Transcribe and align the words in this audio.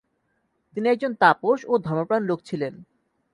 তিনি 0.73 0.87
একজন 0.89 1.11
তাপস 1.15 1.59
ও 1.67 1.73
ধর্মপ্রাণ 1.77 2.21
লোক 2.23 2.39
ছিলেন। 2.45 2.73